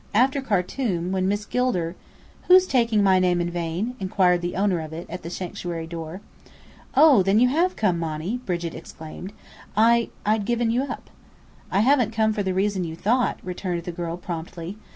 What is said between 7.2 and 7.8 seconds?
then you have